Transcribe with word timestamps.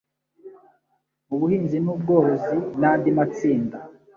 mu 1.27 1.35
buhinzi 1.41 1.77
n 1.81 1.87
ubworozi 1.93 2.57
n 2.79 2.81
andi 2.91 3.09
matsinda 3.17 3.77